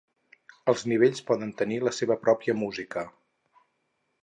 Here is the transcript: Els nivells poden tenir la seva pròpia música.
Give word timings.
Els 0.71 0.85
nivells 0.91 1.21
poden 1.27 1.51
tenir 1.59 1.77
la 1.87 1.95
seva 1.99 2.19
pròpia 2.25 2.57
música. 2.65 3.07